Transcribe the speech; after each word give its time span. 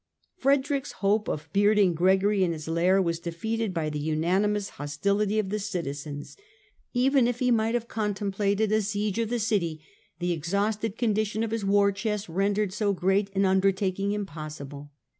Frederick's 0.35 0.93
hope 0.93 1.27
of 1.27 1.47
bearding 1.53 1.93
Gregory 1.93 2.43
in 2.43 2.53
his 2.53 2.67
lair 2.67 2.99
was 2.99 3.19
defeated 3.19 3.71
by 3.71 3.87
the 3.87 3.99
unanimous 3.99 4.69
hostility 4.69 5.37
of 5.37 5.49
the 5.49 5.59
citizens. 5.59 6.33
i8o 6.33 6.33
STUPOR 6.33 6.45
MUNDI 6.47 7.05
Even 7.05 7.27
if 7.27 7.37
he 7.37 7.51
might 7.51 7.75
have 7.75 7.87
contemplated 7.87 8.71
a 8.71 8.81
siege 8.81 9.19
of 9.19 9.29
the 9.29 9.37
city, 9.37 9.79
the 10.17 10.31
exhausted 10.31 10.97
condition 10.97 11.43
of 11.43 11.51
his 11.51 11.63
war 11.63 11.91
chest 11.91 12.27
rendered 12.27 12.73
so 12.73 12.93
great 12.93 13.29
an 13.35 13.45
undertaking 13.45 14.11
impossible. 14.11 14.91